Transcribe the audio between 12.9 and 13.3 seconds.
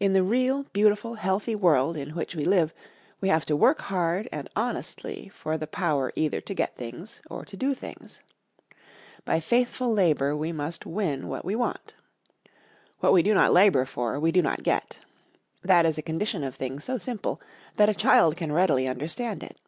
What we